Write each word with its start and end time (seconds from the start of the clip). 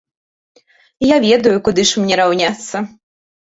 Я 1.07 1.17
ведаю, 1.25 1.57
куды 1.67 1.85
ж 1.91 2.01
мне 2.07 2.19
раўняцца! 2.21 2.75